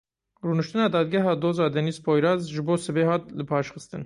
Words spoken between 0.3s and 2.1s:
Rûniştina dadgeha doza Deniz